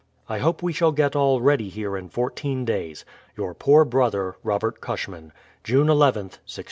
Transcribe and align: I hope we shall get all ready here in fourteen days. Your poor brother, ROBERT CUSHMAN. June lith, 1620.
I 0.27 0.39
hope 0.39 0.63
we 0.63 0.73
shall 0.73 0.93
get 0.93 1.15
all 1.15 1.41
ready 1.41 1.69
here 1.69 1.95
in 1.95 2.09
fourteen 2.09 2.65
days. 2.65 3.05
Your 3.37 3.53
poor 3.53 3.85
brother, 3.85 4.35
ROBERT 4.41 4.81
CUSHMAN. 4.81 5.31
June 5.63 5.85
lith, 5.89 6.15
1620. 6.17 6.39